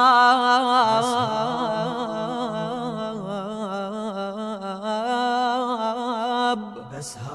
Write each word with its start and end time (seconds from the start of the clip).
بس 6.93 7.17
ها 7.17 7.30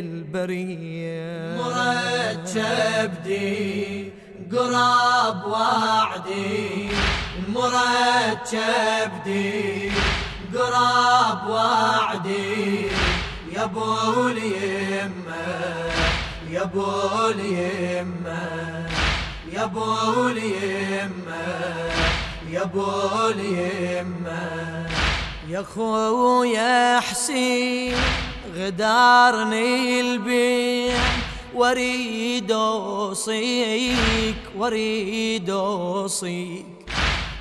البرية. 0.00 1.56
مرتب 1.58 3.12
دي 3.24 4.12
قراب 4.52 5.44
وعدي. 5.46 6.90
مرتب 7.48 9.10
دي 9.24 9.90
قراب 10.54 11.48
وعدي. 11.50 12.90
يا 13.56 13.64
أبو 13.64 14.26
اليمه 14.26 15.46
يا 16.50 16.62
أبو 16.62 16.84
اليمه 17.30 18.88
يا 19.52 19.64
أبو 19.64 20.26
اليمه 20.28 21.46
يا 22.50 22.62
أبو 22.62 22.84
اليمه 23.30 24.86
يا 25.48 25.62
خويا 25.74 27.00
حسين 27.00 27.96
غدارني 28.56 30.00
البين 30.00 30.98
واريد 31.54 32.52
أوصيك 32.52 34.36
واريد 34.56 35.50
أوصيك. 35.50 36.66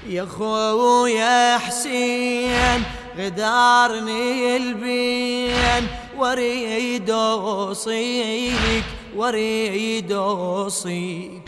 يا 0.09 0.25
خويا 0.25 1.57
حسين 1.57 2.83
غدارني 3.17 4.57
البين 4.57 5.87
واريد 6.17 7.09
اوصيك 7.09 8.83
واريد 9.15 10.11
اوصيك 10.11 11.41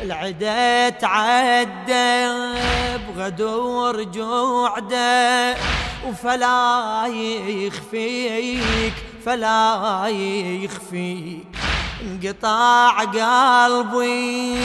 العدا 0.00 0.88
تعدى 0.88 2.28
بغدور 3.08 4.02
جوعدة 4.02 5.56
وفلا 6.08 7.06
يخفيك 7.46 8.94
فلا 9.24 10.06
يخفيك. 10.62 11.46
انقطع 12.02 13.00
قلبي 13.00 14.56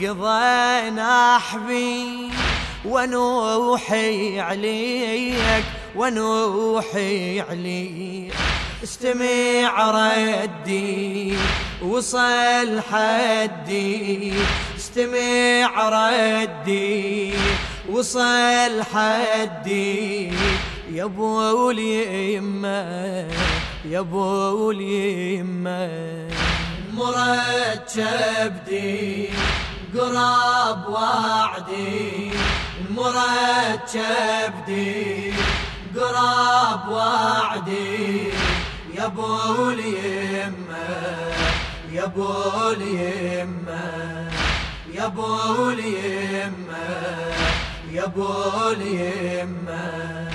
قضى 0.00 0.90
نحبي 0.90 2.30
ونوحي 2.84 4.40
عليك 4.40 5.64
ونوحي 5.96 7.40
عليك. 7.40 8.34
استمع 8.82 9.90
ردي 9.90 11.34
وصل 11.82 12.80
حدي. 12.90 14.32
استمع 14.76 15.72
ردي 15.88 17.34
وصل 17.90 18.82
حدي. 18.92 20.32
يا 20.92 21.04
أبو 21.04 21.70
اليمة 21.70 23.26
يا 23.84 24.00
أبو 24.00 24.70
اليمة. 24.70 25.88
مرتب 26.94 28.52
دي 28.68 29.28
قراب 29.94 30.88
وعدي. 30.88 32.30
مرتب 32.90 34.52
دي 34.66 35.32
قراب 35.96 36.88
وعدي. 36.88 38.32
يا 38.98 39.06
أبو 39.06 39.68
اليمة 39.70 40.88
يا 41.92 42.04
أبو 42.04 42.70
اليمة 42.70 44.30
يا 44.94 45.06
أبو 45.06 45.68
اليمة 45.70 46.86
يا 47.92 48.04
أبو 48.04 48.26
اليمة. 48.70 50.30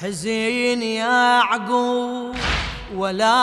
حزين 0.00 0.82
يا 0.82 1.38
عقوب 1.38 2.36
ولا 2.94 3.36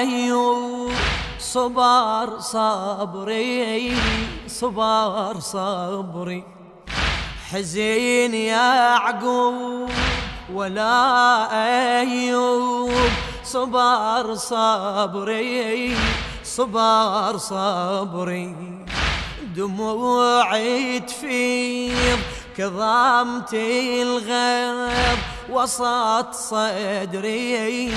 أيوب 0.00 0.92
صبر 1.38 2.38
صبري 2.38 3.96
صبر 4.48 5.40
صبري. 5.40 6.44
حزين 7.50 8.34
يا 8.34 8.94
عقوب 8.94 9.90
ولا 10.52 11.48
أيوب 12.00 12.92
صبر 13.56 14.34
صبري 14.34 15.96
صبر 16.44 17.36
صبري. 17.36 18.54
دموعي 19.56 21.00
تفيض 21.00 22.18
كظمت 22.56 23.54
الغيظ 23.54 25.18
وسط 25.48 26.28
صدري 26.34 27.92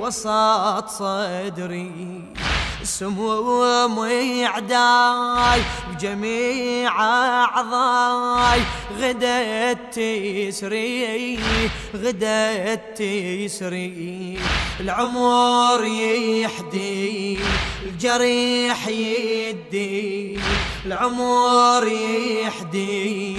وسط 0.00 0.88
صدري. 0.88 2.24
سمومي 2.84 4.44
عداي 4.44 5.60
بجميع 5.90 7.00
أعضاي. 7.00 8.60
غدت 9.00 9.78
تسري 9.94 11.38
غدت 11.94 12.80
تسري 12.96 14.38
العمر 14.80 15.84
يحدي 15.84 17.38
الجريح 17.82 18.88
يدي. 18.88 20.38
العمر 20.86 21.86
يحدي 22.42 23.36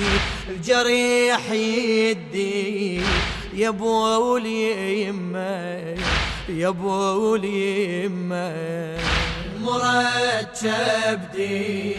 الجريح 0.49 1.51
يدي. 1.51 3.01
يا 3.53 3.69
أبو 3.69 4.37
اليمة 4.37 5.95
يا 6.49 6.67
أبو 6.67 7.35
اليمة. 7.35 8.55
مرتب 9.65 11.19
دي 11.33 11.95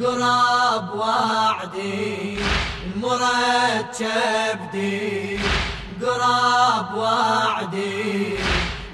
قراب 0.00 0.86
وعدي 0.98 2.38
مرتب 3.02 4.58
دي 4.72 5.38
قراب 6.02 6.88
وعدي 6.96 8.34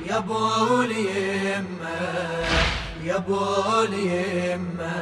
يا 0.09 0.17
أبو 0.19 0.81
اليمة 0.83 2.01
يا 3.05 3.17
أبو 3.17 3.45
اليمة 3.83 4.97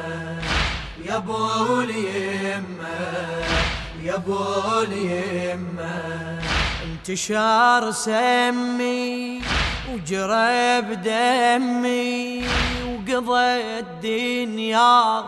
يا 1.05 1.15
أبو 1.17 1.79
اليمة 1.81 2.97
يا 4.03 4.15
أبو 4.15 4.43
اليمة. 4.81 5.93
انتشار 6.85 7.91
سمي 7.91 9.41
وجرى 9.93 10.81
بدمي 10.81 12.08
وقضى 13.19 13.79
الدنيا 13.79 15.21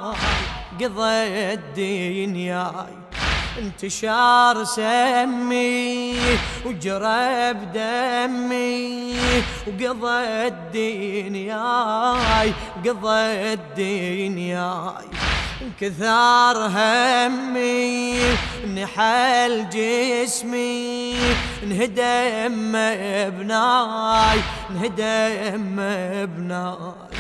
قضى 0.81 1.13
الدنيا 1.53 2.71
انتشار 3.59 4.63
سمي 4.63 6.15
وجرى 6.65 7.53
بدمي 7.53 9.15
وقضى 9.67 10.19
الدين 10.47 11.35
ياي 11.35 12.53
قضى 12.85 13.19
الدين 13.53 14.38
ياي 14.38 15.07
كثار 15.81 16.57
همي 16.67 18.19
نحل 18.75 19.69
جسمي 19.69 21.15
انهدم 21.63 22.75
ابناي 22.75 24.39
انهدم 24.69 25.79
ابناي 25.79 27.11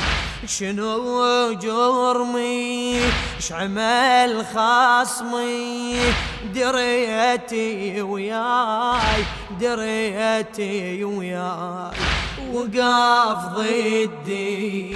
شنو 0.47 1.53
جرمي؟ 1.53 2.99
اش 3.37 3.51
عمل 3.51 4.45
خصمي 4.45 5.95
دريتي 6.55 8.01
وياي 8.01 9.23
دريتي 9.61 11.03
وياي. 11.03 11.91
وقاف 12.53 13.37
ضدي 13.55 14.95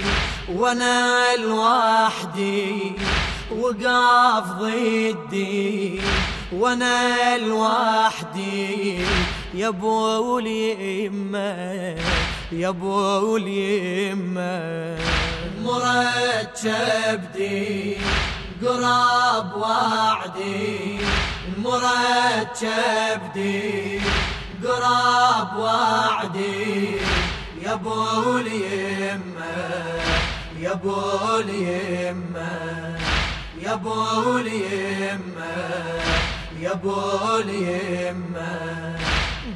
وأنا 0.54 1.36
لوحدي. 1.36 2.92
وقاف 3.58 4.44
ضدي 4.44 6.00
وأنا 6.52 7.38
لوحدي. 7.38 8.98
يا 9.54 9.68
أبو 9.68 10.38
اليمة 10.38 11.96
يا 12.52 12.68
أبو 12.68 13.36
اليمة. 13.36 14.96
مرتب 15.66 17.20
دي 17.34 17.96
قراب 18.62 19.52
وعدي 19.56 20.98
مرتب 21.58 23.20
دي 23.34 24.00
قراب 24.64 25.50
وعدي 25.58 26.96
يا 27.62 27.72
أبو 27.72 28.36
اليمة 28.36 29.56
يا 30.60 30.72
أبو 30.72 31.36
اليمة 31.38 32.50
يا 33.62 33.72
أبو 33.72 34.36
اليمة 34.36 35.56
يا 36.60 36.72
أبو 36.72 37.00
اليمة. 37.38 38.96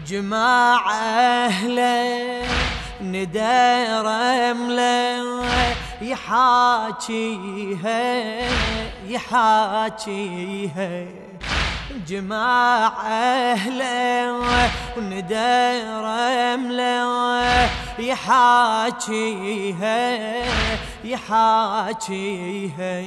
جماعة 0.07 0.93
أهله 1.47 2.43
ندى 3.01 3.87
رملة 4.01 5.25
يحاكيها 6.03 7.91
يحاكيها 9.09 11.05
جماعة 12.09 13.07
أهله 13.07 14.71
وندى 14.97 15.83
رملة 15.85 17.69
يحاكيها 17.99 19.99
يحاكيها 21.05 23.05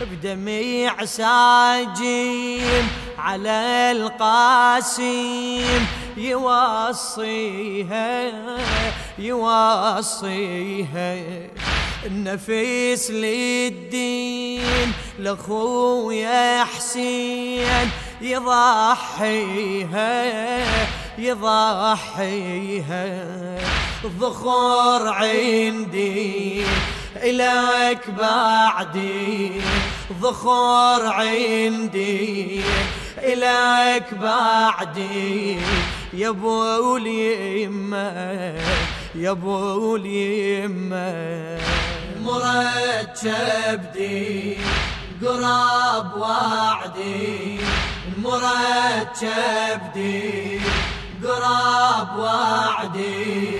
بدميع 0.00 1.04
ساجيم 1.04 2.88
على 3.18 3.92
القاسم 3.92 5.86
يوصيها 6.16 8.30
يوصيها. 9.18 11.16
النفيس 12.04 13.10
للدين 13.10 14.92
لأخويا 15.18 16.64
حسين 16.64 17.90
يضحيها 18.20 20.06
يضحيها. 21.18 23.06
الظخور 24.04 25.08
عندي 25.08 26.64
إلك 27.16 28.10
بعدي 28.18 29.50
ظخور 30.20 31.06
عندي 31.06 32.60
إلك 33.18 34.14
بعدي. 34.14 35.58
يا 36.12 36.28
أبو 36.28 36.96
اليمة 36.96 38.54
يا 39.16 39.30
ابو 39.30 39.96
اليمه 39.96 41.58
مرتب 42.22 43.80
دي 43.94 44.56
قراب 45.22 46.16
وعدي 46.16 47.58
مرتب 48.18 49.80
دي 49.94 50.60
قراب 51.24 52.18
وعدي 52.18 53.56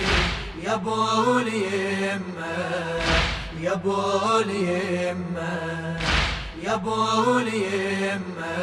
يا 0.63 0.73
ابو 0.73 1.37
اليمه 1.37 2.57
يا 3.61 3.73
ابو 3.73 4.37
اليمه 4.39 5.97
يا 6.63 6.73
ابو 6.73 7.37
اليمه 7.37 8.57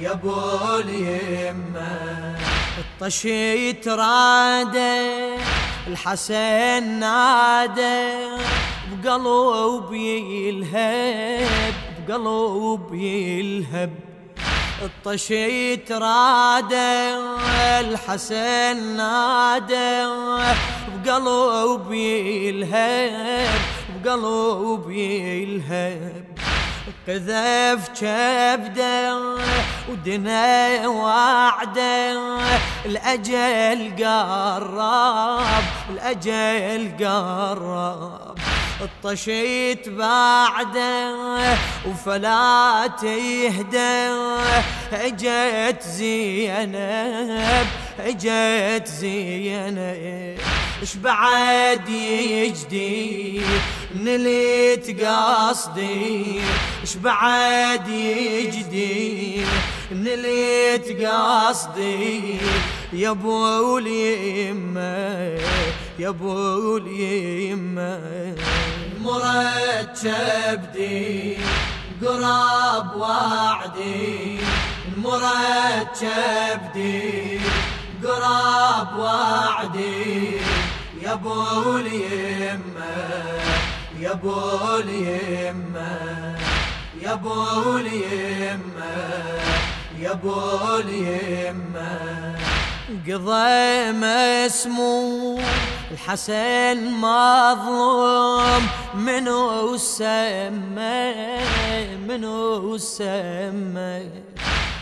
يا 0.00 0.12
ابو 0.12 0.40
اليمه 0.78 2.36
الطشيت 2.78 3.88
راده. 3.88 5.55
الحسن 5.86 6.98
ناده 7.00 8.38
بقلبي 8.92 10.48
يلهب 10.48 11.74
بقلبي 12.08 13.38
يلهب. 13.38 13.92
الطشيت 14.82 15.92
راده 15.92 17.20
الحسن 17.80 18.96
ناده 18.96 20.08
بقلبي 21.04 22.48
يلهب 22.48 23.60
بقلبي 24.04 25.42
يلهب. 25.42 26.35
قذف 27.08 27.88
كبدة 28.00 29.18
ودنا 29.90 30.88
وعدة. 30.88 32.38
الأجل 32.84 34.04
قرب 34.04 35.64
الأجل 35.90 37.04
قرب. 37.04 38.38
الطشيت 38.80 39.88
بعده 39.88 41.16
وفلا 41.88 42.86
تهدى. 43.00 44.16
أجت 44.92 45.82
زينب 45.82 47.66
أجت 48.00 48.86
زينب. 48.88 50.38
اش 50.82 50.96
بعد 50.96 51.88
يجدي؟ 51.88 53.42
نليت 54.04 55.00
قصدي 55.00 56.40
اش 56.82 56.96
بعد 56.96 57.88
يجدي؟ 57.88 59.40
نليت 59.92 61.06
قصدي 61.06 62.38
يا 62.92 63.10
أبو 63.10 63.78
اليمة 63.78 65.38
يا 65.98 66.08
أبو 66.08 66.76
اليمة. 66.76 68.34
مرتب 69.00 70.60
قراب 72.02 72.96
وعدي 72.96 74.38
مرتب 74.96 76.60
دي 76.74 77.40
قراب 78.04 78.98
وعدي 78.98 80.36
يا 81.02 81.12
أبو 81.12 81.76
اليمة. 81.76 83.45
يا 84.00 84.12
ابو 84.12 84.76
اليمه 84.76 85.98
يا 87.02 87.12
ابو 87.12 87.76
اليمه 87.76 88.94
يا 90.00 90.12
ابو 90.12 90.34
اليمه 90.78 92.36
قضى 93.08 93.92
مسموم 93.92 95.42
الحسن 95.90 96.84
مظلوم 96.90 98.62
منو 98.94 99.74
السما 99.74 101.14
منو 102.08 102.74
السما 102.74 104.02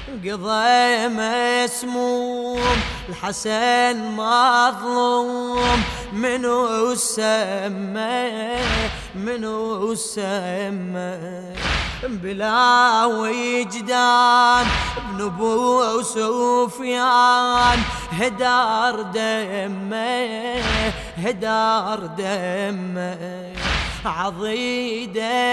قضى 0.08 1.08
مسموم 1.08 2.60
الحسن 3.08 3.96
مظلوم. 4.16 5.82
منو 6.12 6.92
السما 6.92 8.56
منو 9.14 9.92
السما 9.92 11.54
بلا 12.02 13.04
وجدان 13.04 14.66
ابن 14.96 15.24
أبو 15.24 16.02
سفيان. 16.02 17.78
هدار 18.12 19.02
دمه 19.02 20.62
هدار 21.16 21.98
دمه. 22.06 23.54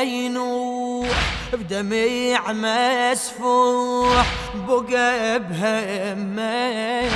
ينوح 0.03 1.40
بدميع 1.53 2.51
مسفوح 2.51 4.25
بقى 4.67 5.39
بهمة 5.39 7.10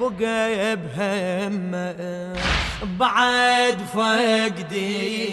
بقى 0.00 0.76
بهمة. 0.76 1.94
بعد 2.98 3.78
فقدي 3.94 5.28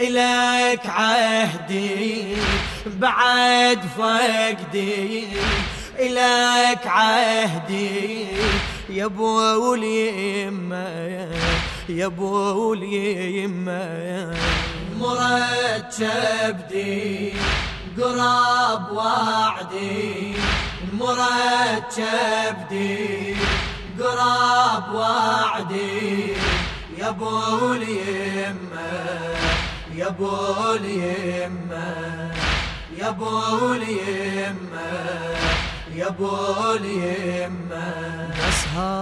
إليك 0.00 0.86
عهدي 0.86 2.36
بعد 2.86 3.80
فقدي 3.98 5.24
إليك 5.98 6.86
عهدي. 6.86 8.26
يا 8.90 9.04
أبو 9.04 9.74
اليمة 9.74 10.88
يا 11.88 12.06
أبو 12.06 12.74
اليمة. 12.74 14.36
مرتب 15.00 16.56
دي 16.70 17.32
قراب 17.98 18.84
وعدي 18.92 20.34
مرتب 20.92 22.56
دي. 22.70 23.36
قراب 24.00 24.94
وعدي 24.94 26.32
يا 26.98 27.08
ابو 27.08 27.72
اليمه 27.72 28.90
يا 29.94 30.06
ابو 30.08 30.36
اليمه 30.74 31.88
يا 32.98 33.08
ابو 33.08 33.72
اليمه 33.72 34.90
يا 35.94 36.08
ابو 36.08 36.36
اليمه 36.74 37.88
بس 38.48 38.60
ها 38.74 38.92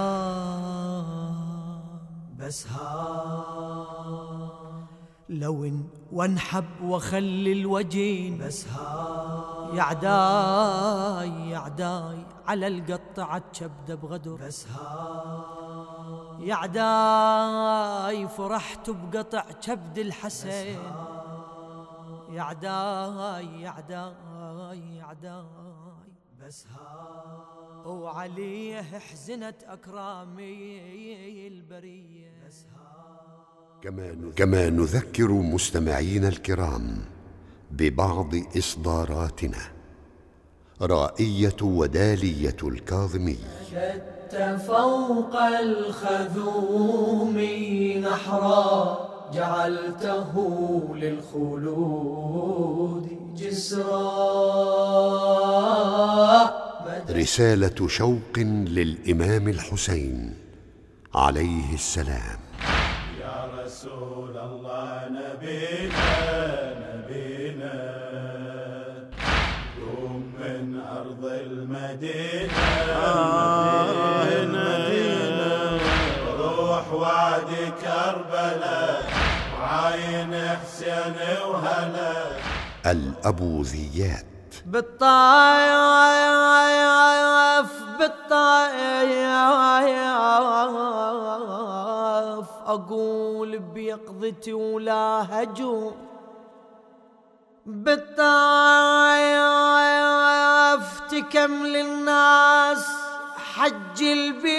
بس 2.38 2.58
ها. 2.66 2.89
لو 5.40 5.64
ان 5.64 5.88
وانحب 6.12 6.82
واخلي 6.82 7.52
الوجين. 7.52 8.38
بس 8.38 8.68
ها 8.68 9.70
يا 9.74 9.82
عداي 9.82 11.50
يا 11.50 11.58
عداي 11.58 12.26
على 12.46 12.66
القطعة 12.66 13.42
كبدة 13.52 13.94
بغدر. 13.94 14.34
بس 14.34 14.66
ها 14.68 16.36
يا 16.40 16.54
عداي 16.54 18.28
فرحت 18.28 18.90
بقطع 18.90 19.44
كبد 19.62 19.98
الحسين. 19.98 20.78
يا 22.30 22.42
عداي 22.42 23.60
يا 23.60 23.70
عداي 23.70 24.96
يا 24.96 25.04
عداي 25.04 25.44
بس 26.40 26.66
ها 26.66 27.86
وعليه 27.86 28.82
حزنت 28.82 29.62
أكرامي 29.62 31.46
البرية. 31.48 32.30
كما 32.40 33.09
كما 34.36 34.70
نذكر 34.70 35.28
مستمعينا 35.32 36.28
الكرام 36.28 36.98
ببعض 37.70 38.34
إصداراتنا. 38.58 39.58
رائية 40.82 41.56
ودالية 41.62 42.56
الكاظمي. 42.62 43.38
شت 43.70 44.36
فوق 44.66 45.36
الخذوم 45.42 47.38
نحرا 48.04 48.98
جعلته 49.34 50.34
للخلود 50.94 52.16
جسرا. 53.36 54.10
رسالة 57.10 57.88
شوق 57.88 58.38
للإمام 58.38 59.48
الحسين 59.48 60.34
عليه 61.14 61.74
السلام. 61.74 62.49
رسول 63.80 64.36
الله 64.36 65.08
نبينا 65.08 66.12
نبينا. 66.84 67.76
قوم 69.80 70.22
من 70.40 70.64
أرض 70.98 71.24
المدينة 71.24 72.52
المدينة. 74.36 75.80
روح 76.38 76.92
وادي 76.92 77.64
كربلاء 77.82 79.00
وعاين 79.56 80.32
حسين 80.60 81.16
وهلا 81.48 82.12
الأبوذيات. 82.86 84.26
بالطايف 84.66 86.10
بالطايف 87.98 89.00
أقول 92.70 93.58
بيقظتي 93.58 94.52
ولا 94.52 95.26
هجوم 95.30 95.92
بالطايف 97.66 98.20
تكمل 101.10 101.76
الناس 101.76 102.86
حج 103.36 104.02
البيت. 104.02 104.50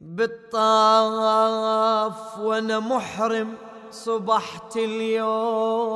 بالطاف 0.00 1.38
وأنا 2.38 2.78
محرم 2.78 3.54
صبحت 3.90 4.76
اليوم. 4.76 5.88